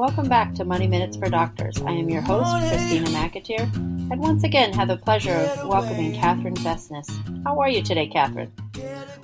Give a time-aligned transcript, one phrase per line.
[0.00, 1.78] Welcome back to Money Minutes for Doctors.
[1.82, 3.64] I am your host, Christina McAteer,
[4.10, 7.06] and once again have the pleasure of welcoming Catherine Vessenes.
[7.44, 8.50] How are you today, Catherine?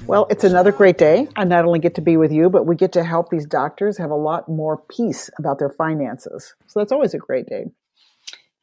[0.07, 1.29] Well, it's another great day.
[1.35, 3.97] I not only get to be with you, but we get to help these doctors
[3.97, 6.55] have a lot more peace about their finances.
[6.67, 7.71] So that's always a great day.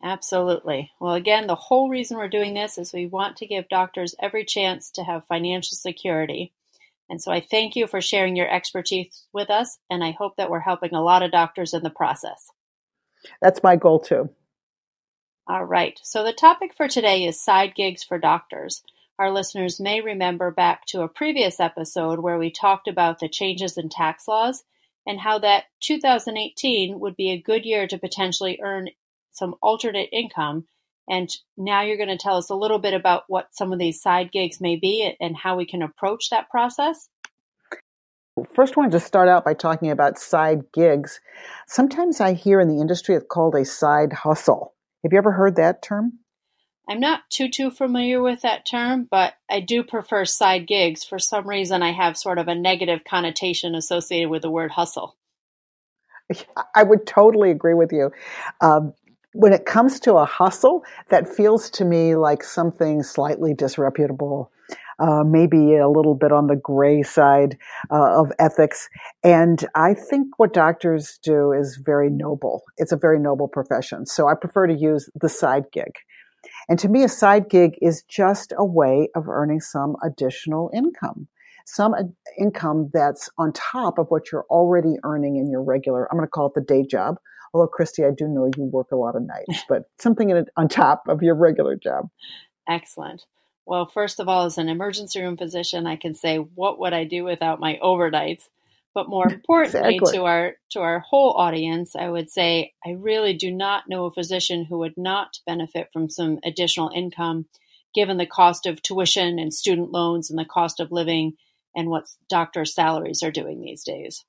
[0.04, 0.92] Absolutely.
[1.00, 4.46] Well, again, the whole reason we're doing this is we want to give doctors every
[4.46, 6.54] chance to have financial security.
[7.10, 10.50] And so I thank you for sharing your expertise with us, and I hope that
[10.50, 12.50] we're helping a lot of doctors in the process.
[13.42, 14.30] That's my goal too.
[15.48, 16.00] All right.
[16.04, 18.82] So the topic for today is side gigs for doctors.
[19.20, 23.78] Our listeners may remember back to a previous episode where we talked about the changes
[23.78, 24.64] in tax laws
[25.06, 28.90] and how that 2018 would be a good year to potentially earn
[29.32, 30.66] some alternate income.
[31.10, 34.02] And now you're going to tell us a little bit about what some of these
[34.02, 37.10] side gigs may be and how we can approach that process.
[38.56, 41.20] First, I want to start out by talking about side gigs.
[41.68, 44.74] Sometimes I hear in the industry it's called a side hustle.
[45.04, 46.20] Have you ever heard that term?
[46.90, 51.04] I'm not too too familiar with that term, but I do prefer side gigs.
[51.04, 55.16] For some reason, I have sort of a negative connotation associated with the word hustle.
[56.76, 58.12] I would totally agree with you.
[58.62, 58.94] Um,
[59.34, 64.52] when it comes to a hustle, that feels to me like something slightly disreputable,
[65.00, 67.58] uh, maybe a little bit on the gray side
[67.92, 68.90] uh, of ethics.
[69.24, 72.64] And I think what doctors do is very noble.
[72.78, 74.06] It's a very noble profession.
[74.06, 75.92] So I prefer to use the side gig.
[76.70, 81.28] And to me, a side gig is just a way of earning some additional income
[81.66, 81.96] some
[82.38, 86.30] income that's on top of what you're already earning in your regular, I'm going to
[86.30, 87.16] call it the day job
[87.54, 90.68] Although, Christy, I do know you work a lot of nights, but something in, on
[90.68, 92.10] top of your regular job.
[92.68, 93.26] Excellent.
[93.66, 97.04] Well, first of all, as an emergency room physician, I can say, what would I
[97.06, 98.44] do without my overnights?
[98.94, 100.18] But more importantly, exactly.
[100.18, 104.12] to our to our whole audience, I would say I really do not know a
[104.12, 107.46] physician who would not benefit from some additional income,
[107.96, 111.34] given the cost of tuition and student loans and the cost of living
[111.76, 114.26] and what doctors' salaries are doing these days.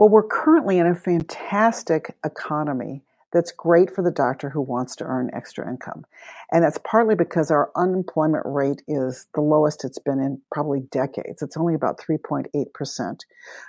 [0.00, 3.02] Well, we're currently in a fantastic economy
[3.34, 6.06] that's great for the doctor who wants to earn extra income.
[6.50, 11.42] And that's partly because our unemployment rate is the lowest it's been in probably decades.
[11.42, 13.20] It's only about 3.8%.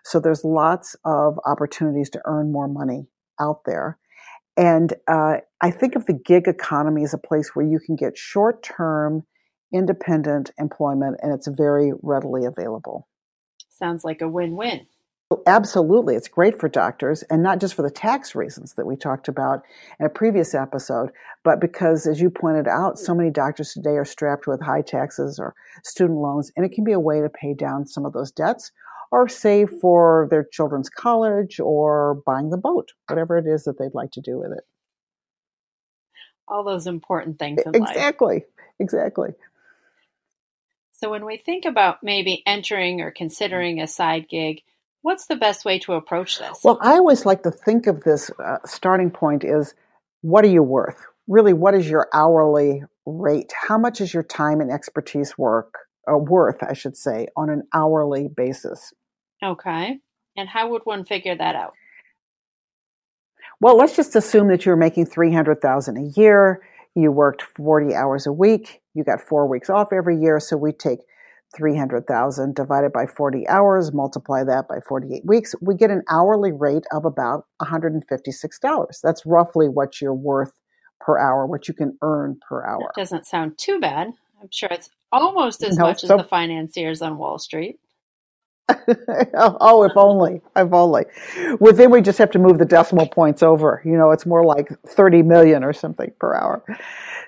[0.05, 3.97] So there's lots of opportunities to earn more money out there.
[4.55, 8.17] And uh, I think of the gig economy as a place where you can get
[8.17, 9.25] short term,
[9.73, 13.09] independent employment, and it's very readily available.
[13.67, 14.87] Sounds like a win win.
[15.45, 16.15] Absolutely.
[16.15, 19.63] It's great for doctors and not just for the tax reasons that we talked about
[19.99, 21.11] in a previous episode,
[21.43, 25.39] but because, as you pointed out, so many doctors today are strapped with high taxes
[25.39, 28.31] or student loans, and it can be a way to pay down some of those
[28.31, 28.71] debts
[29.11, 33.93] or save for their children's college or buying the boat, whatever it is that they'd
[33.93, 34.63] like to do with it.
[36.47, 37.85] All those important things in exactly.
[37.85, 37.95] life.
[37.95, 38.45] Exactly.
[38.79, 39.29] Exactly.
[40.93, 44.61] So, when we think about maybe entering or considering a side gig,
[45.01, 46.59] What's the best way to approach this?
[46.63, 49.73] Well, I always like to think of this uh, starting point is
[50.21, 51.03] what are you worth?
[51.27, 53.51] Really, what is your hourly rate?
[53.67, 55.73] How much is your time and expertise work
[56.11, 58.93] uh, worth, I should say, on an hourly basis?
[59.43, 59.97] Okay.
[60.37, 61.73] And how would one figure that out?
[63.59, 66.61] Well, let's just assume that you're making 300,000 a year,
[66.95, 70.71] you worked 40 hours a week, you got 4 weeks off every year, so we
[70.71, 70.99] take
[71.55, 76.85] 300,000 divided by 40 hours, multiply that by 48 weeks, we get an hourly rate
[76.91, 79.01] of about $156.
[79.01, 80.53] That's roughly what you're worth
[80.99, 82.91] per hour, what you can earn per hour.
[82.95, 84.13] That doesn't sound too bad.
[84.41, 87.79] I'm sure it's almost as no, much so, as the financiers on Wall Street.
[89.35, 91.05] oh, if only, if only.
[91.59, 93.81] Within, we just have to move the decimal points over.
[93.85, 96.63] You know, it's more like 30 million or something per hour.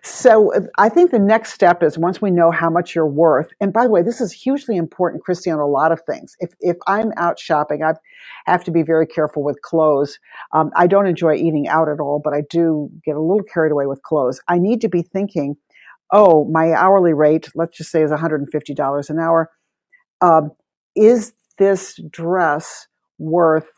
[0.04, 3.50] So I think the next step is once we know how much you're worth.
[3.62, 6.36] And by the way, this is hugely important, Christy, on a lot of things.
[6.40, 7.94] If, if I'm out shopping, I
[8.46, 10.20] have to be very careful with clothes.
[10.54, 13.72] Um, I don't enjoy eating out at all, but I do get a little carried
[13.72, 14.42] away with clothes.
[14.48, 15.56] I need to be thinking,
[16.12, 19.50] oh, my hourly rate, let's just say is $150 an hour.
[20.22, 20.52] Um,
[20.96, 22.88] is this dress
[23.18, 23.70] worth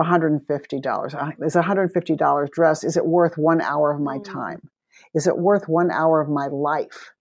[0.00, 1.44] $150?
[1.44, 4.24] Is a $150 dress, is it worth one hour of my mm.
[4.24, 4.70] time?
[5.14, 7.12] Is it worth one hour of my life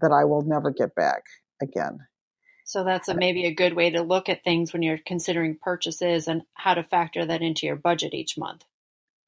[0.00, 1.24] that I will never get back
[1.60, 2.00] again?
[2.64, 6.28] So that's a, maybe a good way to look at things when you're considering purchases
[6.28, 8.64] and how to factor that into your budget each month.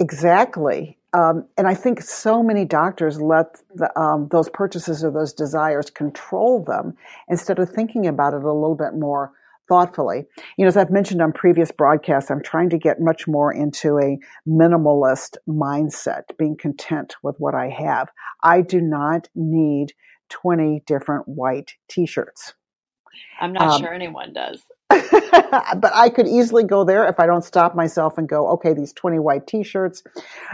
[0.00, 0.98] Exactly.
[1.12, 5.90] Um, and I think so many doctors let the, um, those purchases or those desires
[5.90, 6.96] control them
[7.28, 9.32] instead of thinking about it a little bit more
[9.68, 10.24] thoughtfully.
[10.56, 13.98] You know, as I've mentioned on previous broadcasts, I'm trying to get much more into
[13.98, 14.18] a
[14.48, 18.08] minimalist mindset, being content with what I have.
[18.42, 19.92] I do not need
[20.30, 22.54] 20 different white t shirts.
[23.40, 24.62] I'm not um, sure anyone does.
[24.90, 28.92] but I could easily go there if I don't stop myself and go, okay, these
[28.92, 30.02] 20 white t-shirts,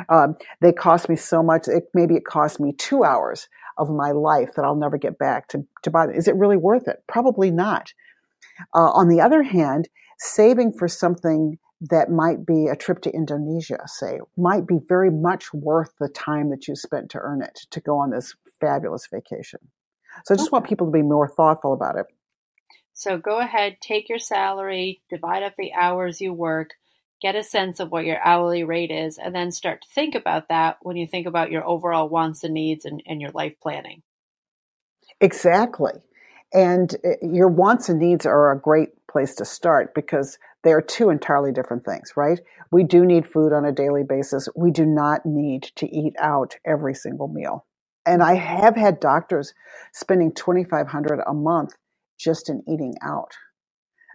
[0.08, 1.68] um, they cost me so much.
[1.68, 5.48] It, maybe it cost me two hours of my life that I'll never get back
[5.48, 6.14] to, to buy them.
[6.14, 7.02] Is it really worth it?
[7.06, 7.92] Probably not.
[8.74, 13.78] Uh, on the other hand, saving for something that might be a trip to Indonesia,
[13.86, 17.80] say, might be very much worth the time that you spent to earn it to
[17.80, 19.60] go on this fabulous vacation.
[20.24, 20.54] So I just okay.
[20.56, 22.06] want people to be more thoughtful about it.
[22.92, 26.74] So go ahead, take your salary, divide up the hours you work,
[27.22, 30.48] get a sense of what your hourly rate is, and then start to think about
[30.48, 34.02] that when you think about your overall wants and needs and, and your life planning.
[35.20, 35.92] Exactly.
[36.52, 40.82] And uh, your wants and needs are a great place to start because they are
[40.82, 42.40] two entirely different things, right?
[42.70, 44.48] We do need food on a daily basis.
[44.56, 47.66] We do not need to eat out every single meal.
[48.06, 49.54] And I have had doctors
[49.92, 51.74] spending 2500 a month
[52.18, 53.32] just in eating out.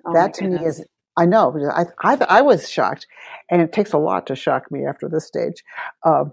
[0.06, 0.86] Oh that to me is,
[1.18, 3.08] I know, I, I, I, was shocked,
[3.50, 5.64] and it takes a lot to shock me after this stage.
[6.04, 6.26] Uh,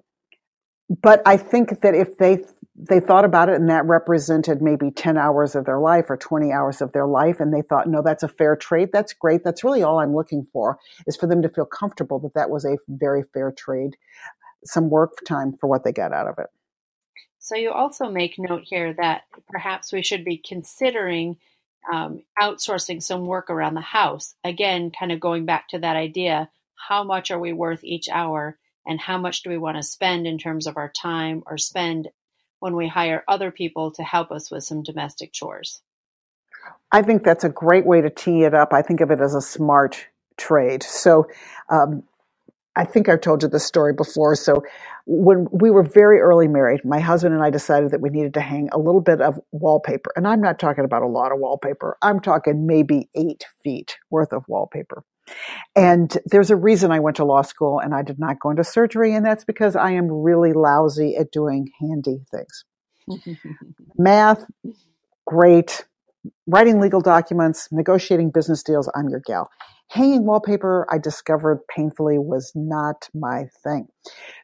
[1.03, 2.45] but I think that if they
[2.89, 6.53] they thought about it and that represented maybe 10 hours of their life or 20
[6.53, 7.41] hours of their life.
[7.41, 8.91] And they thought no that's a fair trade.
[8.93, 9.45] That's great.
[9.45, 12.65] That's really all i'm looking for is for them to feel comfortable that that was
[12.65, 13.97] a very fair trade
[14.65, 16.47] some work time for what they got out of it.
[17.39, 21.37] So you also make note here that perhaps we should be considering
[21.93, 24.37] um, outsourcing some work around the house.
[24.45, 28.59] Again, kind of going back to that idea how much are we worth each hour,
[28.87, 32.09] and how much do we want to spend in terms of our time or spend
[32.63, 35.83] when we hire other people to help us with some domestic chores?
[36.93, 38.73] I think that's a great way to tee it up.
[38.73, 40.07] I think of it as a smart
[40.37, 40.85] trade.
[40.85, 41.27] So,
[41.69, 42.05] um,
[42.77, 44.35] I think I've told you this story before.
[44.35, 44.63] So,
[45.05, 48.41] when we were very early married, my husband and I decided that we needed to
[48.41, 50.13] hang a little bit of wallpaper.
[50.17, 54.33] And I'm not talking about a lot of wallpaper, I'm talking maybe eight feet worth
[54.33, 55.05] of wallpaper.
[55.75, 58.65] And there's a reason I went to law school and I did not go into
[58.65, 62.65] surgery, and that's because I am really lousy at doing handy things.
[63.99, 64.45] Math,
[65.27, 65.85] great.
[66.47, 69.51] Writing legal documents, negotiating business deals, I'm your gal.
[69.93, 73.89] Hanging wallpaper, I discovered painfully, was not my thing.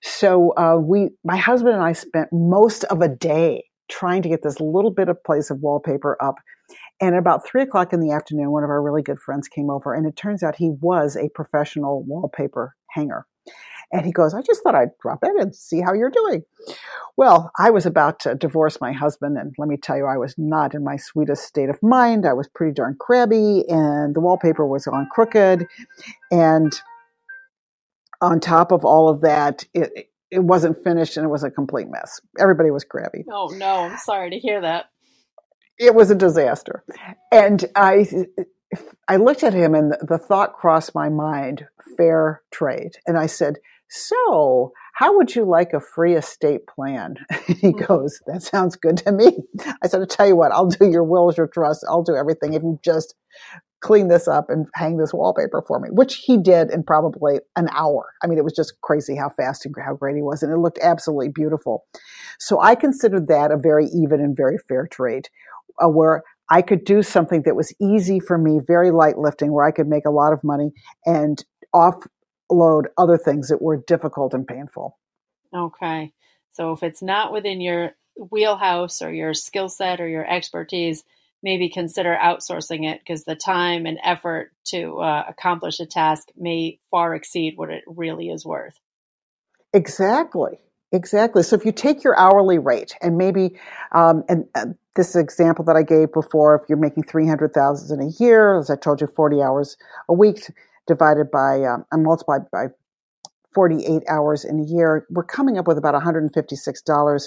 [0.02, 4.42] So uh, we, my husband and I, spent most of a day trying to get
[4.42, 6.34] this little bit of place of wallpaper up.
[7.00, 9.70] And at about three o'clock in the afternoon, one of our really good friends came
[9.70, 13.24] over, and it turns out he was a professional wallpaper hanger.
[13.92, 16.42] And he goes, I just thought I'd drop in and see how you're doing.
[17.16, 20.34] Well, I was about to divorce my husband, and let me tell you, I was
[20.36, 22.26] not in my sweetest state of mind.
[22.26, 25.66] I was pretty darn crabby, and the wallpaper was on crooked.
[26.30, 26.72] And
[28.20, 31.88] on top of all of that, it, it wasn't finished and it was a complete
[31.90, 32.20] mess.
[32.38, 33.24] Everybody was crabby.
[33.30, 34.86] Oh, no, I'm sorry to hear that.
[35.78, 36.84] It was a disaster.
[37.32, 38.06] And I,
[39.08, 42.92] I looked at him, and the thought crossed my mind fair trade.
[43.06, 43.58] And I said,
[43.90, 47.16] so, how would you like a free estate plan?
[47.46, 47.78] he hmm.
[47.84, 49.38] goes, That sounds good to me.
[49.82, 52.54] I said, I'll tell you what, I'll do your wills, your trust, I'll do everything
[52.54, 53.14] if you just
[53.80, 57.68] clean this up and hang this wallpaper for me, which he did in probably an
[57.72, 58.06] hour.
[58.22, 60.58] I mean, it was just crazy how fast and how great he was, and it
[60.58, 61.84] looked absolutely beautiful.
[62.38, 65.28] So I considered that a very even and very fair trade,
[65.82, 69.66] uh, where I could do something that was easy for me, very light lifting, where
[69.66, 70.72] I could make a lot of money
[71.06, 71.94] and off
[72.50, 74.98] load other things that were difficult and painful.
[75.54, 76.12] Okay.
[76.52, 77.92] So if it's not within your
[78.30, 81.04] wheelhouse or your skill set or your expertise,
[81.42, 86.80] maybe consider outsourcing it because the time and effort to uh, accomplish a task may
[86.90, 88.78] far exceed what it really is worth.
[89.72, 90.58] Exactly.
[90.90, 91.42] Exactly.
[91.42, 93.58] So if you take your hourly rate and maybe,
[93.92, 98.58] um, and uh, this example that I gave before, if you're making 300,000 a year,
[98.58, 99.76] as I told you, 40 hours
[100.08, 100.50] a week,
[100.88, 102.66] divided by um, and multiplied by
[103.54, 107.24] 48 hours in a year, we're coming up with about $156.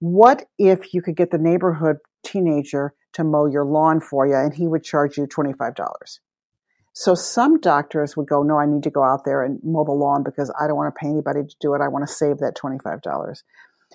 [0.00, 4.54] What if you could get the neighborhood teenager to mow your lawn for you and
[4.54, 6.18] he would charge you $25?
[6.92, 9.92] So some doctors would go, No, I need to go out there and mow the
[9.92, 11.80] lawn because I don't want to pay anybody to do it.
[11.80, 13.42] I want to save that $25.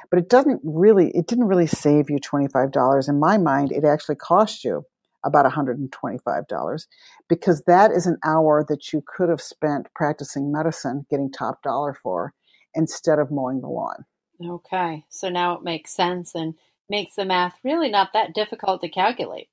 [0.10, 3.10] But it doesn't really, it didn't really save you $25.
[3.10, 4.86] In my mind, it actually cost you
[5.24, 6.88] about $125
[7.30, 11.94] because that is an hour that you could have spent practicing medicine, getting top dollar
[11.94, 12.34] for,
[12.76, 14.06] instead of mowing the lawn.
[14.44, 16.56] Okay, so now it makes sense and
[16.90, 19.48] makes the math really not that difficult to calculate.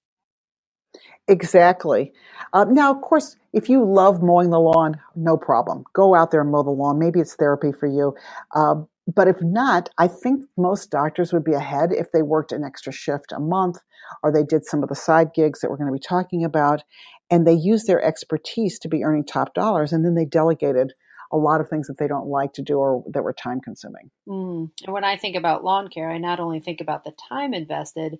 [1.28, 2.12] Exactly.
[2.52, 5.84] Uh, now, of course, if you love mowing the lawn, no problem.
[5.92, 6.98] Go out there and mow the lawn.
[6.98, 8.16] Maybe it's therapy for you.
[8.54, 8.82] Uh,
[9.14, 12.92] but if not, I think most doctors would be ahead if they worked an extra
[12.92, 13.78] shift a month
[14.22, 16.82] or they did some of the side gigs that we're going to be talking about
[17.30, 20.92] and they used their expertise to be earning top dollars and then they delegated
[21.32, 24.10] a lot of things that they don't like to do or that were time consuming.
[24.28, 24.70] Mm.
[24.84, 28.18] And when I think about lawn care, I not only think about the time invested,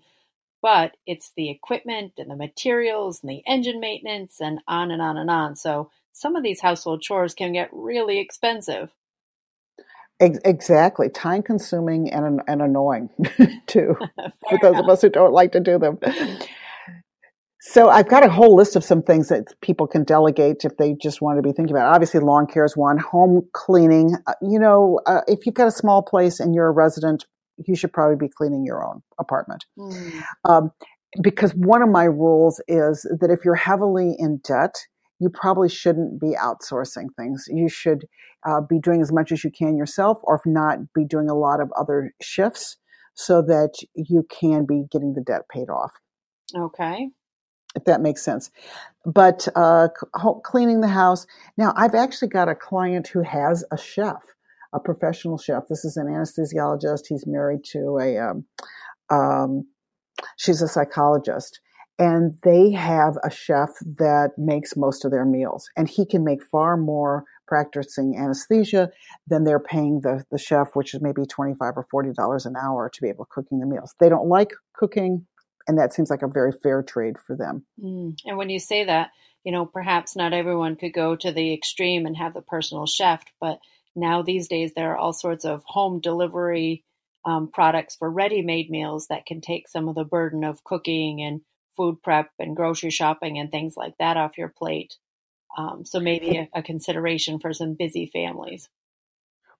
[0.63, 5.17] but it's the equipment and the materials and the engine maintenance and on and on
[5.17, 5.57] and on.
[5.57, 8.93] So some of these household chores can get really expensive.
[10.21, 13.09] Exactly, time consuming and, and annoying
[13.67, 13.97] too,
[14.51, 14.85] for those enough.
[14.85, 15.99] of us who don't like to do them.
[17.63, 20.95] So I've got a whole list of some things that people can delegate if they
[20.95, 21.91] just want to be thinking about.
[21.91, 21.95] It.
[21.95, 22.99] Obviously, lawn care is one.
[22.99, 24.17] Home cleaning.
[24.27, 27.27] Uh, you know, uh, if you've got a small place and you're a resident,
[27.67, 29.67] you should probably be cleaning your own apartment.
[29.79, 30.23] Mm.
[30.47, 30.71] Um,
[31.23, 34.75] because one of my rules is that if you're heavily in debt,
[35.21, 37.47] you probably shouldn't be outsourcing things.
[37.49, 38.07] You should
[38.47, 41.35] uh, be doing as much as you can yourself, or if not, be doing a
[41.35, 42.77] lot of other shifts
[43.15, 45.93] so that you can be getting the debt paid off.
[46.57, 47.11] Okay.
[47.77, 48.51] If that makes sense.
[49.05, 49.89] But uh,
[50.43, 51.27] cleaning the house.
[51.57, 54.25] Now, I've actually got a client who has a chef
[54.73, 55.65] a professional chef.
[55.69, 57.07] This is an anesthesiologist.
[57.09, 58.45] He's married to a, um,
[59.11, 59.67] um,
[60.37, 61.61] she's a psychologist.
[62.01, 65.69] And they have a chef that makes most of their meals.
[65.77, 68.91] And he can make far more practicing anesthesia
[69.27, 73.03] than they're paying the, the chef, which is maybe 25 or $40 an hour to
[73.03, 73.95] be able to cooking the meals.
[74.01, 75.27] They don't like cooking,
[75.69, 77.67] and that seems like a very fair trade for them.
[77.79, 78.17] Mm.
[78.25, 79.11] And when you say that,
[79.45, 83.23] you know, perhaps not everyone could go to the extreme and have the personal chef,
[83.43, 83.59] but
[83.95, 86.83] now these days there are all sorts of home delivery
[87.27, 91.43] um, products for ready-made meals that can take some of the burden of cooking and
[91.77, 94.97] food prep and grocery shopping and things like that off your plate.
[95.57, 98.69] Um, so maybe a, a consideration for some busy families.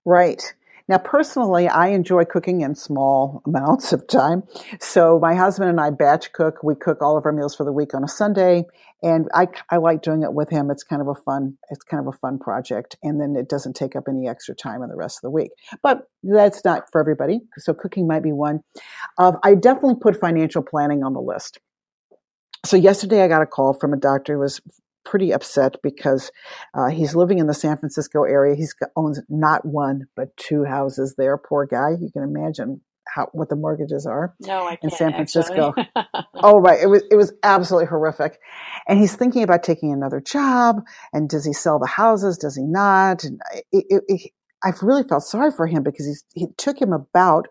[0.05, 0.55] Right.
[0.89, 4.43] Now, personally, I enjoy cooking in small amounts of time.
[4.81, 6.65] So my husband and I batch cook.
[6.65, 8.65] We cook all of our meals for the week on a Sunday,
[9.01, 10.69] and I, I like doing it with him.
[10.69, 13.77] It's kind of a fun, it's kind of a fun project, and then it doesn't
[13.77, 15.51] take up any extra time in the rest of the week.
[15.81, 17.41] But that's not for everybody.
[17.59, 18.61] So cooking might be one.
[19.17, 21.61] Uh, I definitely put financial planning on the list.
[22.65, 24.61] So yesterday I got a call from a doctor who was
[25.05, 26.31] pretty upset because
[26.75, 28.55] uh, he's living in the San Francisco area.
[28.55, 31.37] He owns not one but two houses there.
[31.39, 31.91] Poor guy.
[32.01, 35.75] You can imagine how what the mortgages are no, I in San Francisco.
[36.35, 38.39] oh right, it was it was absolutely horrific.
[38.87, 40.83] And he's thinking about taking another job.
[41.13, 42.39] And does he sell the houses?
[42.39, 43.25] Does he not?
[43.25, 43.41] And
[43.73, 44.31] it, it, it,
[44.63, 47.49] I've really felt sorry for him because he's, he took him about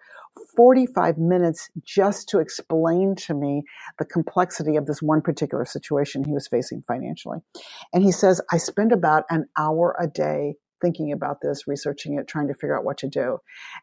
[0.56, 3.64] 45 minutes just to explain to me
[3.98, 7.40] the complexity of this one particular situation he was facing financially.
[7.94, 12.28] And he says, I spend about an hour a day thinking about this, researching it,
[12.28, 13.40] trying to figure out what to do.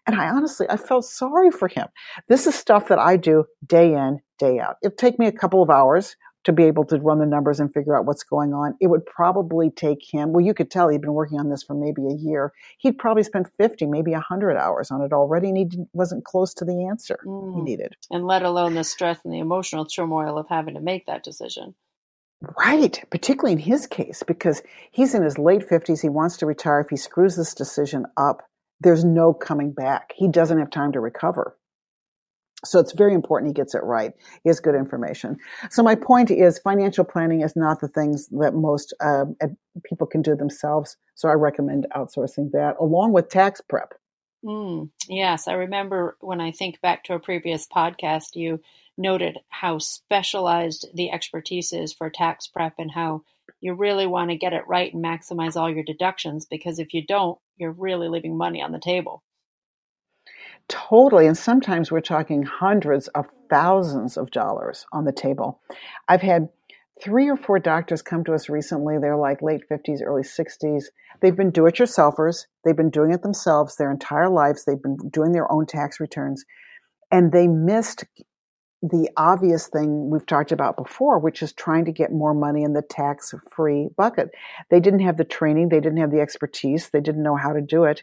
[0.06, 1.86] And I honestly, I felt sorry for him.
[2.28, 4.76] This is stuff that I do day in, day out.
[4.82, 7.74] It'll take me a couple of hours to be able to run the numbers and
[7.74, 8.76] figure out what's going on.
[8.80, 11.74] It would probably take him, well, you could tell he'd been working on this for
[11.74, 12.52] maybe a year.
[12.78, 16.64] He'd probably spent 50, maybe 100 hours on it already, and he wasn't close to
[16.64, 17.56] the answer mm.
[17.56, 17.96] he needed.
[18.12, 21.74] And let alone the stress and the emotional turmoil of having to make that decision.
[22.56, 24.62] Right, particularly in his case, because
[24.92, 26.00] he's in his late 50s.
[26.00, 26.78] He wants to retire.
[26.78, 28.42] If he screws this decision up,
[28.80, 30.12] there's no coming back.
[30.14, 31.56] He doesn't have time to recover.
[32.64, 34.12] So it's very important he gets it right.
[34.42, 35.36] He has good information.
[35.70, 39.26] So my point is financial planning is not the things that most uh,
[39.84, 40.96] people can do themselves.
[41.14, 43.94] So I recommend outsourcing that along with tax prep.
[44.44, 48.60] Mm, yes, I remember when I think back to a previous podcast, you
[48.96, 53.22] noted how specialized the expertise is for tax prep and how
[53.60, 57.04] you really want to get it right and maximize all your deductions because if you
[57.04, 59.22] don't, you're really leaving money on the table.
[60.68, 61.26] Totally.
[61.26, 65.60] And sometimes we're talking hundreds of thousands of dollars on the table.
[66.08, 66.48] I've had
[67.02, 68.96] three or four doctors come to us recently.
[68.98, 70.84] They're like late 50s, early 60s.
[71.20, 72.46] They've been do it yourselfers.
[72.64, 74.64] They've been doing it themselves their entire lives.
[74.64, 76.44] They've been doing their own tax returns.
[77.10, 78.04] And they missed
[78.82, 82.72] the obvious thing we've talked about before, which is trying to get more money in
[82.72, 84.30] the tax free bucket.
[84.70, 87.60] They didn't have the training, they didn't have the expertise, they didn't know how to
[87.60, 88.02] do it.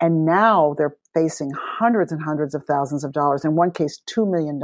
[0.00, 4.30] And now they're facing hundreds and hundreds of thousands of dollars, in one case, $2
[4.30, 4.60] million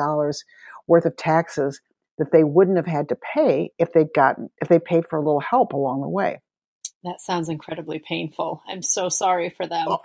[0.87, 1.80] worth of taxes
[2.18, 5.23] that they wouldn't have had to pay if they'd gotten, if they paid for a
[5.23, 6.40] little help along the way.
[7.02, 8.62] That sounds incredibly painful.
[8.68, 9.87] I'm so sorry for them.
[9.88, 9.99] Oh,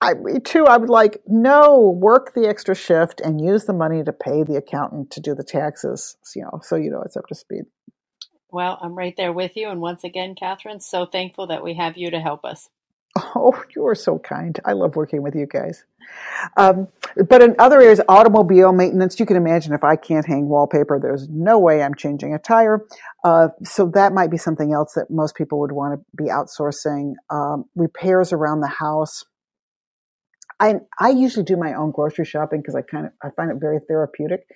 [0.00, 0.66] I, me too.
[0.66, 4.56] I would like, no, work the extra shift and use the money to pay the
[4.56, 7.64] accountant to do the taxes, you know, so you know it's up to speed.
[8.50, 9.68] Well, I'm right there with you.
[9.68, 12.68] And once again, Catherine, so thankful that we have you to help us.
[13.34, 14.58] Oh, you are so kind.
[14.64, 15.84] I love working with you guys.
[16.56, 16.88] Um,
[17.28, 21.28] but in other areas, automobile maintenance, you can imagine if I can't hang wallpaper, there's
[21.28, 22.84] no way I'm changing a tire.
[23.24, 27.14] Uh, so that might be something else that most people would want to be outsourcing.
[27.30, 29.24] Um, repairs around the house.
[30.58, 33.58] I I usually do my own grocery shopping because I kind of I find it
[33.60, 34.46] very therapeutic.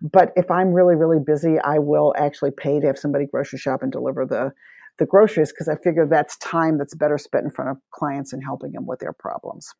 [0.00, 3.82] But if I'm really really busy, I will actually pay to have somebody grocery shop
[3.82, 4.52] and deliver the
[5.00, 8.44] the groceries because I figure that's time that's better spent in front of clients and
[8.44, 9.72] helping them with their problems.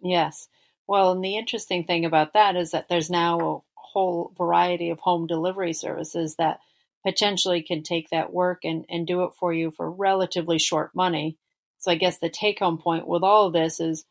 [0.00, 0.46] Yes.
[0.86, 5.00] Well, and the interesting thing about that is that there's now a whole variety of
[5.00, 6.60] home delivery services that
[7.04, 11.36] potentially can take that work and, and do it for you for relatively short money.
[11.78, 14.04] So I guess the take home point with all of this is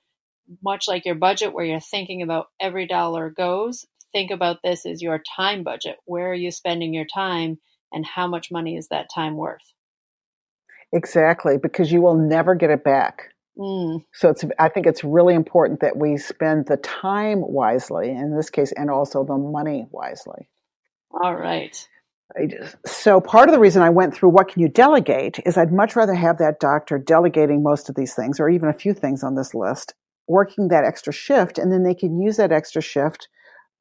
[0.64, 5.02] much like your budget where you're thinking about every dollar goes, think about this as
[5.02, 5.98] your time budget.
[6.06, 7.60] Where are you spending your time
[7.92, 9.74] and how much money is that time worth?
[10.94, 13.34] Exactly, because you will never get it back.
[13.58, 14.04] Mm.
[14.14, 18.50] So it's I think it's really important that we spend the time wisely in this
[18.50, 20.50] case and also the money wisely.
[21.12, 21.88] All right.
[22.86, 25.96] So part of the reason I went through what can you delegate is I'd much
[25.96, 29.36] rather have that doctor delegating most of these things or even a few things on
[29.36, 29.94] this list,
[30.28, 33.28] working that extra shift and then they can use that extra shift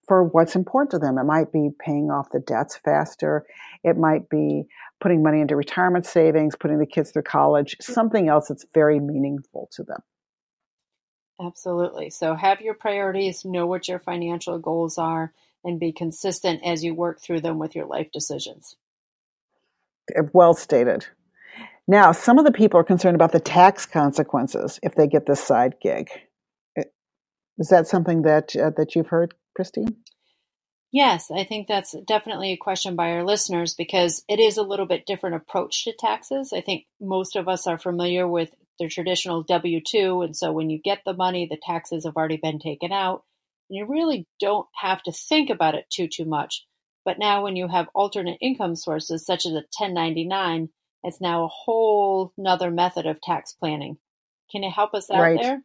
[0.07, 1.17] for what's important to them.
[1.17, 3.47] It might be paying off the debts faster.
[3.85, 4.67] It might be
[5.03, 9.69] putting money into retirement savings, putting the kids through college, something else that's very meaningful
[9.73, 9.99] to them.
[11.45, 12.09] Absolutely.
[12.11, 15.33] So have your priorities, know what your financial goals are,
[15.65, 18.77] and be consistent as you work through them with your life decisions.
[20.33, 21.07] Well stated.
[21.89, 25.43] Now, some of the people are concerned about the tax consequences if they get this
[25.43, 26.09] side gig.
[27.59, 29.97] Is that something that uh, that you've heard, Christine?
[30.93, 34.85] Yes, I think that's definitely a question by our listeners because it is a little
[34.85, 36.53] bit different approach to taxes.
[36.53, 40.69] I think most of us are familiar with the traditional W 2, and so when
[40.69, 43.25] you get the money, the taxes have already been taken out.
[43.71, 46.67] And you really don't have to think about it too, too much.
[47.07, 50.69] But now, when you have alternate income sources such as a 1099,
[51.05, 53.97] it's now a whole nother method of tax planning.
[54.51, 55.41] Can you help us out right.
[55.41, 55.63] there?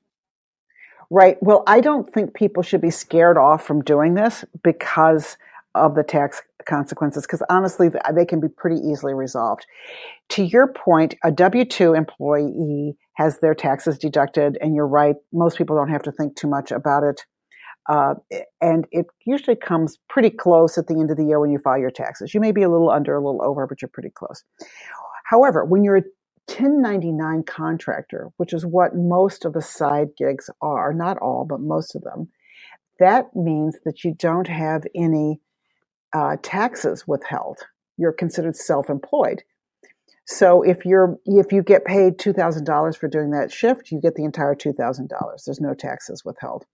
[1.10, 1.38] Right.
[1.42, 5.38] Well, I don't think people should be scared off from doing this because
[5.74, 9.66] of the tax consequences, because honestly, they can be pretty easily resolved.
[10.30, 15.58] To your point, a W 2 employee has their taxes deducted, and you're right, most
[15.58, 17.26] people don't have to think too much about it.
[17.90, 18.16] Uh,
[18.60, 21.78] and it usually comes pretty close at the end of the year when you file
[21.78, 22.34] your taxes.
[22.34, 24.44] You may be a little under, a little over, but you're pretty close.
[25.26, 26.02] However, when you're
[26.50, 31.96] 1099 contractor, which is what most of the side gigs are, not all, but most
[31.96, 32.30] of them,
[33.00, 35.42] that means that you don't have any
[36.14, 37.60] uh, taxes withheld.
[37.98, 39.44] You're considered self-employed.
[40.28, 44.02] So if you're if you get paid two thousand dollars for doing that shift, you
[44.02, 45.44] get the entire two thousand dollars.
[45.46, 46.66] There's no taxes withheld.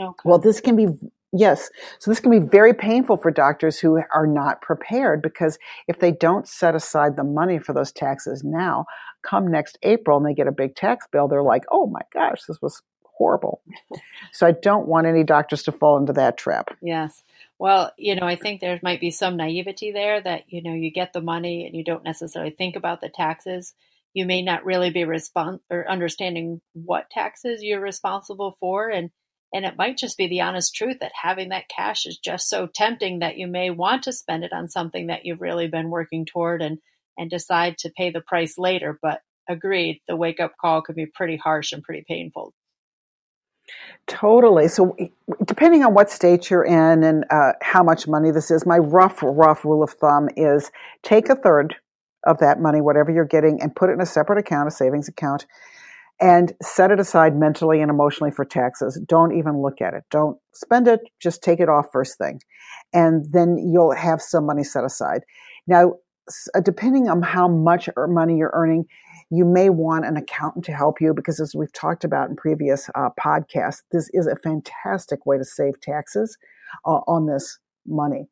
[0.00, 0.14] Okay.
[0.24, 0.86] Well, this can be
[1.32, 1.70] Yes.
[2.00, 6.10] So this can be very painful for doctors who are not prepared because if they
[6.10, 8.86] don't set aside the money for those taxes now,
[9.22, 12.42] come next April and they get a big tax bill, they're like, oh my gosh,
[12.48, 13.60] this was horrible.
[14.32, 16.76] so I don't want any doctors to fall into that trap.
[16.82, 17.22] Yes.
[17.58, 20.90] Well, you know, I think there might be some naivety there that, you know, you
[20.90, 23.74] get the money and you don't necessarily think about the taxes.
[24.14, 29.10] You may not really be respons- or understanding what taxes you're responsible for and
[29.52, 32.68] and it might just be the honest truth that having that cash is just so
[32.72, 36.24] tempting that you may want to spend it on something that you've really been working
[36.24, 36.78] toward and,
[37.18, 38.98] and decide to pay the price later.
[39.02, 42.54] But agreed, the wake up call could be pretty harsh and pretty painful.
[44.06, 44.68] Totally.
[44.68, 44.96] So,
[45.46, 49.20] depending on what state you're in and uh, how much money this is, my rough,
[49.22, 50.70] rough rule of thumb is
[51.02, 51.76] take a third
[52.24, 55.08] of that money, whatever you're getting, and put it in a separate account, a savings
[55.08, 55.46] account,
[56.20, 59.00] and set it aside mentally and emotionally for taxes.
[59.06, 60.04] Don't even look at it.
[60.10, 61.00] Don't spend it.
[61.18, 62.40] Just take it off first thing.
[62.92, 65.22] And then you'll have some money set aside.
[65.66, 65.94] Now,
[66.54, 68.84] uh, depending on how much money you're earning,
[69.30, 72.90] you may want an accountant to help you because as we've talked about in previous
[72.94, 76.36] uh, podcasts, this is a fantastic way to save taxes
[76.84, 78.26] uh, on this money.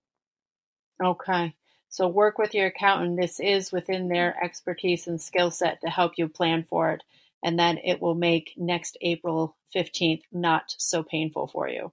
[1.02, 1.54] Okay.
[1.88, 3.18] So work with your accountant.
[3.18, 7.02] This is within their expertise and skill set to help you plan for it
[7.42, 11.92] and then it will make next April 15th not so painful for you.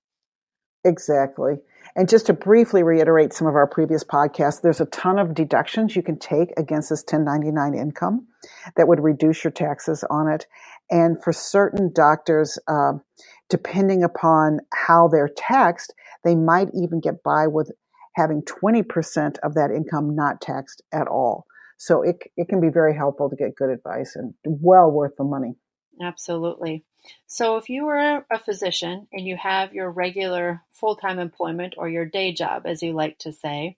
[0.86, 1.56] Exactly.
[1.96, 5.96] And just to briefly reiterate some of our previous podcasts, there's a ton of deductions
[5.96, 8.28] you can take against this 1099 income
[8.76, 10.46] that would reduce your taxes on it.
[10.92, 13.02] And for certain doctors, um,
[13.50, 17.72] depending upon how they're taxed, they might even get by with
[18.16, 21.46] having 20% of that income not taxed at all.
[21.78, 25.24] So it, it can be very helpful to get good advice and well worth the
[25.24, 25.56] money.
[26.02, 26.84] Absolutely.
[27.28, 31.88] So, if you are a physician and you have your regular full time employment or
[31.88, 33.78] your day job, as you like to say,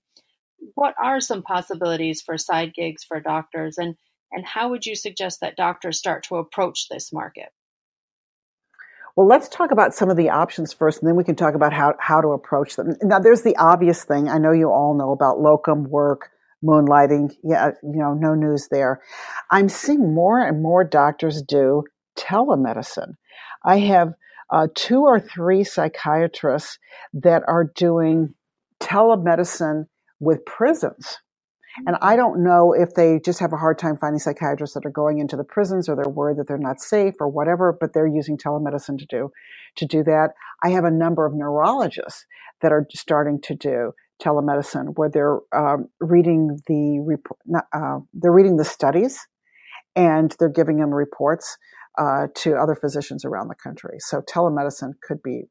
[0.75, 3.95] what are some possibilities for side gigs for doctors and,
[4.31, 7.49] and how would you suggest that doctors start to approach this market?
[9.15, 11.73] Well, let's talk about some of the options first, and then we can talk about
[11.73, 12.95] how, how to approach them.
[13.01, 14.29] Now, there's the obvious thing.
[14.29, 16.29] I know you all know about locum work,
[16.63, 17.33] moonlighting.
[17.43, 19.01] Yeah, you know, no news there.
[19.51, 21.83] I'm seeing more and more doctors do
[22.17, 23.13] telemedicine.
[23.63, 24.13] I have
[24.49, 26.79] uh, two or three psychiatrists
[27.13, 28.33] that are doing
[28.79, 29.85] telemedicine
[30.19, 31.17] with prisons.
[31.85, 34.91] And I don't know if they just have a hard time finding psychiatrists that are
[34.91, 38.07] going into the prisons or they're worried that they're not safe or whatever, but they're
[38.07, 39.29] using telemedicine to do
[39.75, 40.31] to do that.
[40.63, 42.25] I have a number of neurologists
[42.61, 47.17] that are starting to do telemedicine where they're um, reading the
[47.73, 49.19] uh, they're reading the studies
[49.95, 51.57] and they're giving them reports
[51.97, 53.97] uh, to other physicians around the country.
[53.99, 55.45] So telemedicine could be,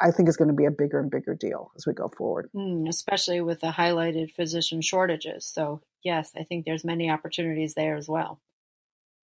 [0.00, 2.50] I think, is going to be a bigger and bigger deal as we go forward.
[2.54, 5.46] Mm, especially with the highlighted physician shortages.
[5.46, 8.40] So yes, I think there's many opportunities there as well.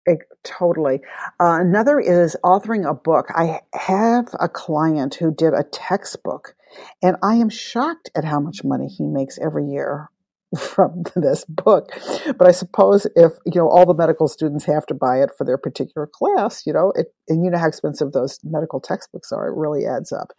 [0.05, 1.01] It, totally.
[1.39, 3.27] Uh, another is authoring a book.
[3.35, 6.55] I have a client who did a textbook,
[7.01, 10.10] and I am shocked at how much money he makes every year
[10.58, 11.89] from this book.
[12.38, 15.45] But I suppose if you know all the medical students have to buy it for
[15.45, 19.47] their particular class, you know, it, and you know how expensive those medical textbooks are,
[19.47, 20.32] it really adds up.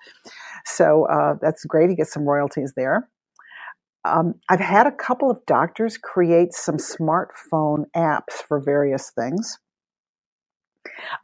[0.64, 1.90] So uh, that's great.
[1.90, 3.08] He gets some royalties there.
[4.04, 9.58] Um, I've had a couple of doctors create some smartphone apps for various things.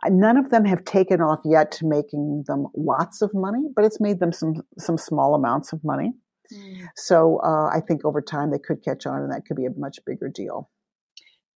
[0.06, 4.00] None of them have taken off yet to making them lots of money, but it's
[4.00, 6.12] made them some some small amounts of money.
[6.52, 6.88] Mm.
[6.96, 9.70] So uh, I think over time they could catch on, and that could be a
[9.76, 10.70] much bigger deal.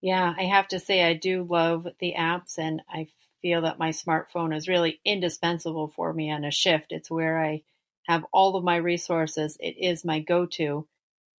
[0.00, 3.08] Yeah, I have to say I do love the apps, and I
[3.42, 6.86] feel that my smartphone is really indispensable for me on a shift.
[6.90, 7.62] It's where I
[8.06, 9.56] have all of my resources.
[9.60, 10.86] It is my go-to.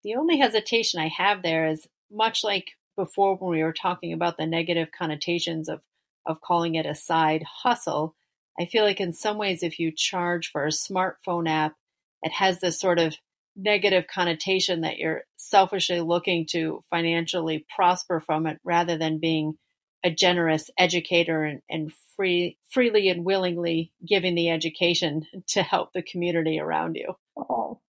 [0.03, 4.37] The only hesitation I have there is much like before when we were talking about
[4.37, 5.81] the negative connotations of
[6.25, 8.15] of calling it a side hustle.
[8.59, 11.75] I feel like in some ways, if you charge for a smartphone app,
[12.21, 13.15] it has this sort of
[13.55, 19.57] negative connotation that you're selfishly looking to financially prosper from it rather than being
[20.03, 26.01] a generous educator and, and free freely and willingly giving the education to help the
[26.01, 27.13] community around you.
[27.37, 27.79] Oh,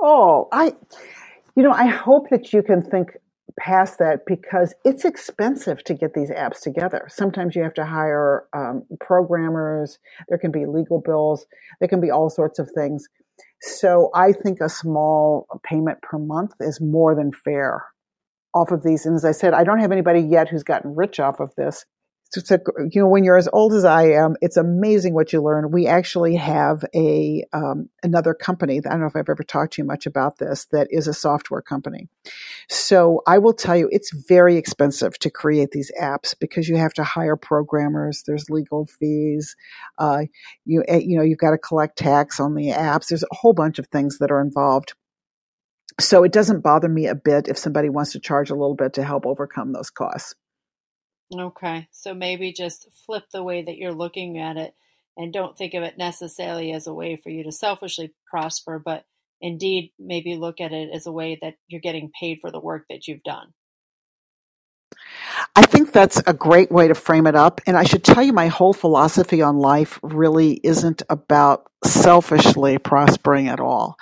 [0.00, 0.74] oh, I,
[1.54, 3.16] you know, I hope that you can think
[3.58, 7.06] past that because it's expensive to get these apps together.
[7.08, 9.98] Sometimes you have to hire um, programmers.
[10.28, 11.46] There can be legal bills.
[11.80, 13.08] There can be all sorts of things.
[13.60, 17.84] So I think a small payment per month is more than fair
[18.54, 19.06] off of these.
[19.06, 21.84] And as I said, I don't have anybody yet who's gotten rich off of this
[22.36, 25.70] a, you know, when you're as old as I am, it's amazing what you learn.
[25.70, 28.78] We actually have a um, another company.
[28.78, 30.66] I don't know if I've ever talked to you much about this.
[30.72, 32.08] That is a software company.
[32.68, 36.94] So I will tell you, it's very expensive to create these apps because you have
[36.94, 38.22] to hire programmers.
[38.26, 39.54] There's legal fees.
[39.98, 40.22] Uh,
[40.64, 43.08] you eh, you know you've got to collect tax on the apps.
[43.08, 44.94] There's a whole bunch of things that are involved.
[46.00, 48.94] So it doesn't bother me a bit if somebody wants to charge a little bit
[48.94, 50.34] to help overcome those costs.
[51.38, 51.88] Okay.
[51.92, 54.74] So maybe just flip the way that you're looking at it
[55.16, 59.04] and don't think of it necessarily as a way for you to selfishly prosper, but
[59.40, 62.84] indeed maybe look at it as a way that you're getting paid for the work
[62.90, 63.52] that you've done.
[65.56, 67.60] I think that's a great way to frame it up.
[67.66, 73.48] And I should tell you, my whole philosophy on life really isn't about selfishly prospering
[73.48, 73.98] at all.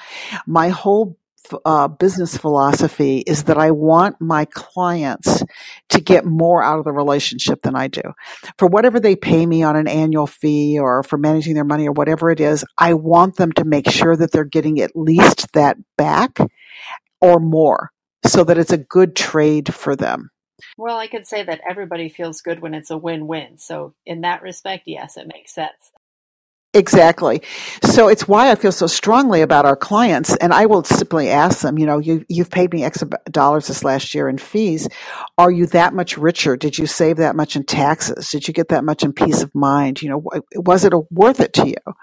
[0.46, 1.18] My whole
[1.64, 5.42] uh, business philosophy is that I want my clients
[5.90, 8.02] to get more out of the relationship than I do.
[8.58, 11.92] For whatever they pay me on an annual fee or for managing their money or
[11.92, 15.76] whatever it is, I want them to make sure that they're getting at least that
[15.96, 16.38] back
[17.20, 17.90] or more
[18.24, 20.30] so that it's a good trade for them.
[20.76, 23.58] Well, I could say that everybody feels good when it's a win win.
[23.58, 25.90] So, in that respect, yes, it makes sense.
[26.72, 27.42] Exactly.
[27.82, 30.36] So it's why I feel so strongly about our clients.
[30.36, 33.82] And I will simply ask them, you know, you, you've paid me X dollars this
[33.82, 34.88] last year in fees.
[35.36, 36.56] Are you that much richer?
[36.56, 38.30] Did you save that much in taxes?
[38.30, 40.00] Did you get that much in peace of mind?
[40.00, 40.22] You know,
[40.54, 41.94] was it worth it to you?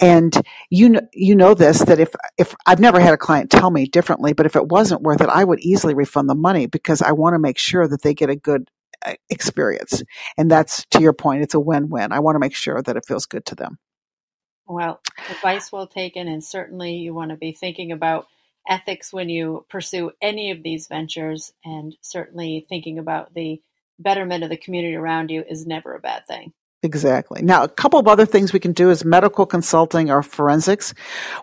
[0.00, 0.36] And
[0.70, 3.86] you know, you know this, that if, if I've never had a client tell me
[3.86, 7.12] differently, but if it wasn't worth it, I would easily refund the money because I
[7.12, 8.70] want to make sure that they get a good
[9.06, 10.02] uh, experience.
[10.36, 12.10] And that's to your point, it's a win-win.
[12.10, 13.78] I want to make sure that it feels good to them.
[14.70, 18.28] Well, advice well taken, and certainly you want to be thinking about
[18.68, 23.60] ethics when you pursue any of these ventures, and certainly thinking about the
[23.98, 26.52] betterment of the community around you is never a bad thing.
[26.84, 27.42] Exactly.
[27.42, 30.94] Now, a couple of other things we can do is medical consulting or forensics.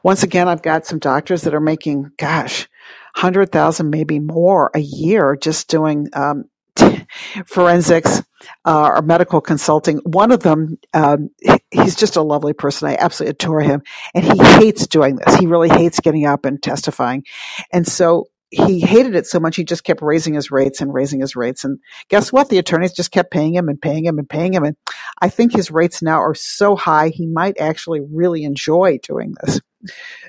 [0.03, 2.69] Once again, I've got some doctors that are making, gosh,
[3.13, 6.45] hundred thousand, maybe more a year just doing um,
[7.45, 8.23] forensics
[8.65, 9.97] uh, or medical consulting.
[9.97, 11.29] One of them, um,
[11.71, 12.89] he's just a lovely person.
[12.89, 13.81] I absolutely adore him,
[14.13, 15.35] and he hates doing this.
[15.35, 17.23] He really hates getting up and testifying,
[17.71, 21.19] and so he hated it so much he just kept raising his rates and raising
[21.19, 21.65] his rates.
[21.65, 22.49] And guess what?
[22.49, 24.63] The attorneys just kept paying him and paying him and paying him.
[24.63, 24.77] And
[25.21, 29.59] I think his rates now are so high he might actually really enjoy doing this.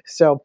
[0.06, 0.42] So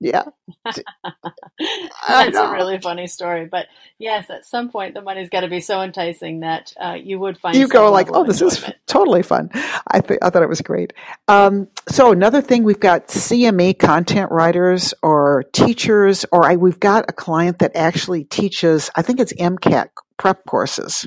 [0.00, 0.24] yeah.
[0.64, 3.44] That's a really funny story.
[3.44, 3.66] But
[3.98, 7.36] yes, at some point, the money's got to be so enticing that uh, you would
[7.36, 8.76] find you go like, oh, this enjoyment.
[8.76, 9.50] is totally fun.
[9.86, 10.94] I th- I thought it was great.
[11.28, 17.04] Um, so another thing, we've got CME content writers or teachers, or I, we've got
[17.08, 18.90] a client that actually teaches.
[18.96, 21.06] I think it's MCAT prep courses.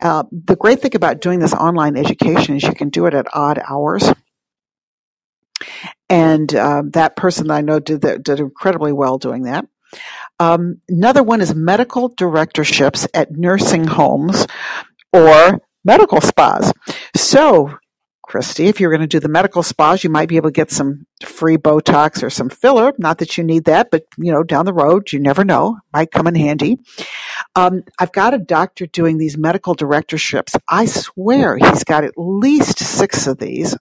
[0.00, 3.26] Uh, the great thing about doing this online education is you can do it at
[3.34, 4.12] odd hours
[6.08, 9.66] and um, that person that I know did that, did incredibly well doing that.
[10.40, 14.46] Um, another one is medical directorships at nursing homes
[15.12, 16.72] or medical spas.
[17.16, 17.76] So,
[18.22, 20.70] Christy, if you're going to do the medical spas, you might be able to get
[20.70, 22.92] some free Botox or some filler.
[22.98, 26.10] Not that you need that, but you know, down the road, you never know, might
[26.10, 26.78] come in handy.
[27.56, 30.54] Um, I've got a doctor doing these medical directorships.
[30.68, 33.76] I swear he's got at least six of these,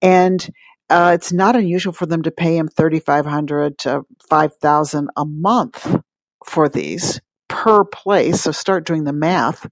[0.00, 0.48] and
[0.90, 5.96] uh, it's not unusual for them to pay him 3500 to 5000 a month
[6.44, 8.42] for these per place.
[8.42, 9.66] So start doing the math.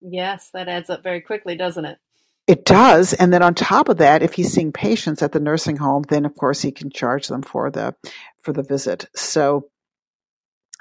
[0.00, 1.98] Yes, that adds up very quickly, doesn't it?
[2.46, 3.12] It does.
[3.12, 6.24] And then on top of that, if he's seeing patients at the nursing home, then
[6.24, 7.94] of course he can charge them for the
[8.42, 9.06] for the visit.
[9.16, 9.68] So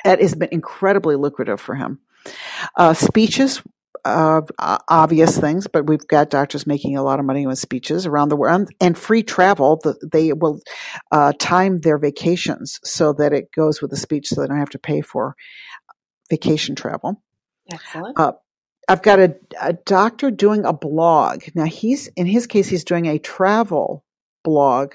[0.03, 1.99] that has been incredibly lucrative for him.
[2.75, 3.63] Uh, speeches,
[4.05, 4.41] uh,
[4.87, 8.35] obvious things, but we've got doctors making a lot of money with speeches around the
[8.35, 9.81] world and free travel.
[10.11, 10.61] They will
[11.11, 14.69] uh, time their vacations so that it goes with the speech so they don't have
[14.69, 15.35] to pay for
[16.29, 17.21] vacation travel.
[17.71, 18.19] Excellent.
[18.19, 18.33] Uh,
[18.87, 21.43] I've got a, a doctor doing a blog.
[21.55, 24.05] Now, he's in his case, he's doing a travel
[24.43, 24.93] blog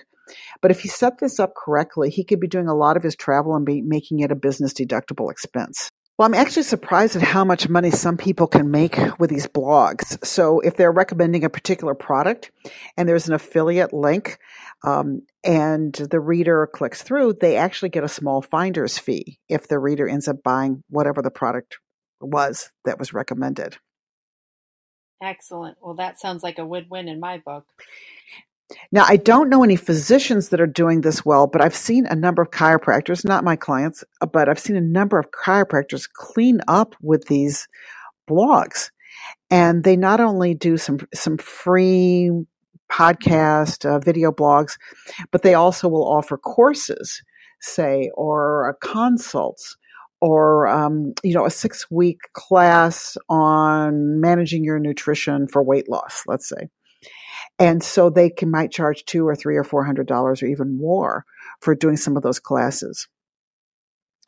[0.60, 3.16] but if he set this up correctly, he could be doing a lot of his
[3.16, 5.90] travel and be making it a business deductible expense.
[6.20, 10.22] Well, I'm actually surprised at how much money some people can make with these blogs.
[10.22, 12.50] So, if they're recommending a particular product
[12.98, 14.38] and there's an affiliate link
[14.84, 19.78] um, and the reader clicks through, they actually get a small finder's fee if the
[19.78, 21.78] reader ends up buying whatever the product
[22.20, 23.78] was that was recommended.
[25.22, 25.78] Excellent.
[25.80, 27.64] Well, that sounds like a win win in my book.
[28.92, 32.14] Now, I don't know any physicians that are doing this well, but I've seen a
[32.14, 36.60] number of chiropractors, not my clients, uh, but I've seen a number of chiropractors clean
[36.68, 37.66] up with these
[38.28, 38.90] blogs.
[39.50, 42.30] And they not only do some, some free
[42.90, 44.76] podcast, uh, video blogs,
[45.30, 47.22] but they also will offer courses,
[47.60, 49.76] say, or consults
[50.20, 56.22] or um, you know a six week class on managing your nutrition for weight loss
[56.26, 56.68] let's say
[57.58, 60.78] and so they can might charge two or three or four hundred dollars or even
[60.78, 61.24] more
[61.60, 63.08] for doing some of those classes.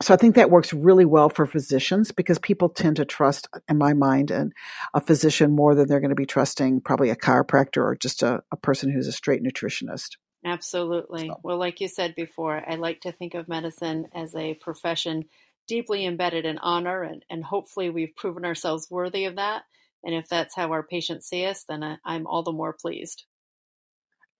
[0.01, 3.77] So I think that works really well for physicians because people tend to trust, in
[3.77, 4.51] my mind, and
[4.93, 8.43] a physician more than they're going to be trusting probably a chiropractor or just a,
[8.51, 10.17] a person who's a straight nutritionist.
[10.43, 11.27] Absolutely.
[11.27, 11.39] So.
[11.43, 15.23] Well, like you said before, I like to think of medicine as a profession
[15.67, 19.63] deeply embedded in honor, and, and hopefully we've proven ourselves worthy of that.
[20.03, 23.25] And if that's how our patients see us, then I, am all the more pleased.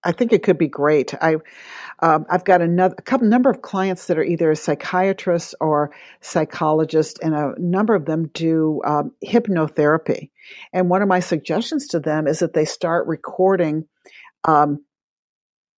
[0.04, 1.13] I think it could be great.
[1.21, 1.38] I,
[2.02, 7.19] um, I've got another, a couple number of clients that are either psychiatrists or psychologists,
[7.21, 10.30] and a number of them do um, hypnotherapy.
[10.73, 13.88] And one of my suggestions to them is that they start recording
[14.43, 14.84] um,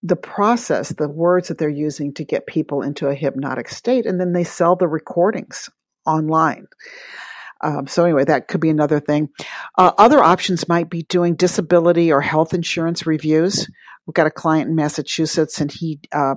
[0.02, 4.20] the process, the words that they're using to get people into a hypnotic state, and
[4.20, 5.70] then they sell the recordings
[6.04, 6.66] online.
[7.62, 9.30] Um, so anyway, that could be another thing.
[9.78, 13.68] Uh, other options might be doing disability or health insurance reviews.
[14.06, 16.36] We've got a client in Massachusetts, and he uh,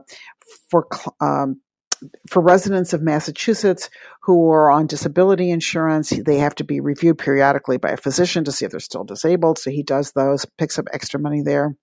[0.69, 0.87] for
[1.19, 1.61] um,
[2.29, 3.89] for residents of Massachusetts
[4.23, 8.51] who are on disability insurance, they have to be reviewed periodically by a physician to
[8.51, 9.57] see if they're still disabled.
[9.57, 11.75] So he does those, picks up extra money there.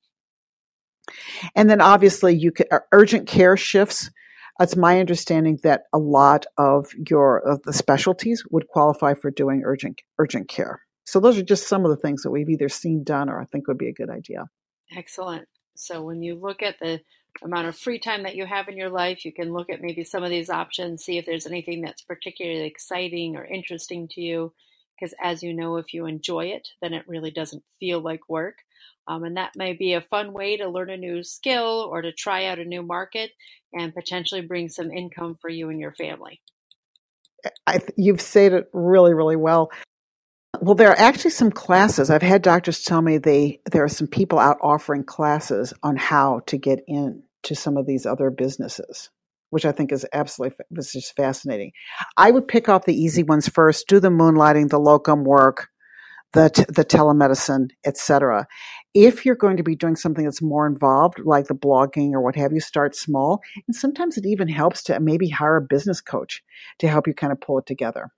[1.55, 4.11] And then obviously you could uh, urgent care shifts.
[4.59, 9.63] It's my understanding that a lot of your of the specialties would qualify for doing
[9.65, 10.81] urgent urgent care.
[11.05, 13.45] So those are just some of the things that we've either seen done or I
[13.45, 14.47] think would be a good idea.
[14.97, 15.47] Excellent.
[15.77, 17.01] So when you look at the
[17.45, 20.05] amount of free time that you have in your life, you can look at maybe
[20.05, 24.53] some of these options, see if there's anything that's particularly exciting or interesting to you.
[24.99, 28.61] Because as you know, if you enjoy it, then it really doesn't feel like work.
[29.09, 32.13] Um, and that may be a fun way to learn a new skill or to
[32.13, 33.31] try out a new market
[33.73, 36.41] and potentially bring some income for you and your family.
[37.67, 39.71] I, you've said it really, really well.
[40.61, 42.11] Well, there are actually some classes.
[42.11, 46.41] I've had doctors tell me they there are some people out offering classes on how
[46.47, 49.11] to get into some of these other businesses,
[49.51, 51.73] which I think is absolutely was just fascinating.
[52.17, 55.69] I would pick off the easy ones first, do the moonlighting, the locum work,
[56.37, 58.47] the t- the telemedicine, etc.
[58.93, 62.37] If you're going to be doing something that's more involved, like the blogging or what
[62.37, 63.41] have you, start small.
[63.67, 66.43] And sometimes it even helps to maybe hire a business coach
[66.79, 68.11] to help you kind of pull it together.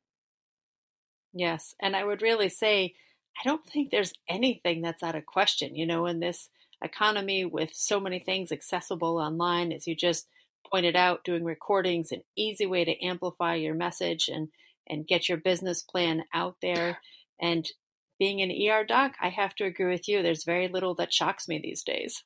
[1.33, 1.75] Yes.
[1.81, 2.95] And I would really say,
[3.39, 6.49] I don't think there's anything that's out of question, you know, in this
[6.83, 10.27] economy with so many things accessible online, as you just
[10.69, 14.49] pointed out, doing recordings, an easy way to amplify your message and,
[14.89, 16.99] and get your business plan out there.
[17.41, 17.69] And
[18.19, 20.23] being an ER doc, I have to agree with you.
[20.23, 22.25] There's very little that shocks me these days.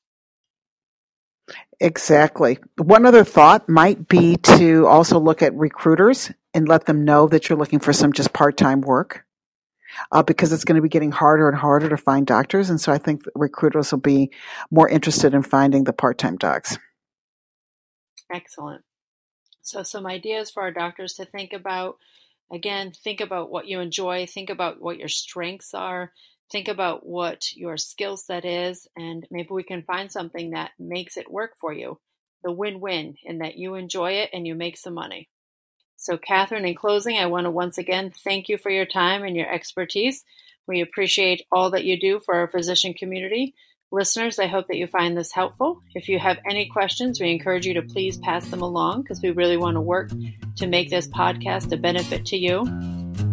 [1.80, 2.58] Exactly.
[2.78, 7.48] One other thought might be to also look at recruiters and let them know that
[7.48, 9.24] you're looking for some just part time work.
[10.10, 12.70] Uh, because it's going to be getting harder and harder to find doctors.
[12.70, 14.30] And so I think recruiters will be
[14.70, 16.78] more interested in finding the part time docs.
[18.32, 18.84] Excellent.
[19.60, 21.98] So, some ideas for our doctors to think about.
[22.52, 26.12] Again, think about what you enjoy, think about what your strengths are,
[26.50, 31.16] think about what your skill set is, and maybe we can find something that makes
[31.16, 31.98] it work for you.
[32.44, 35.30] The win win in that you enjoy it and you make some money.
[35.96, 39.36] So, Katherine, in closing, I want to once again thank you for your time and
[39.36, 40.24] your expertise.
[40.66, 43.54] We appreciate all that you do for our physician community.
[43.94, 45.82] Listeners, I hope that you find this helpful.
[45.94, 49.32] If you have any questions, we encourage you to please pass them along because we
[49.32, 50.10] really want to work
[50.56, 52.64] to make this podcast a benefit to you.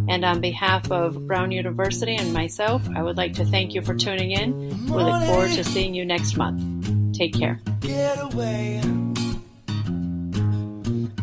[0.10, 3.96] And on behalf of Brown University and myself, I would like to thank you for
[3.96, 4.88] tuning in.
[4.88, 7.16] We look forward to seeing you next month.
[7.18, 7.62] Take care.
[7.80, 8.82] Get away.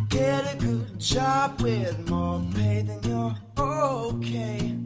[0.08, 4.85] Get a good job with more pay than you're okay.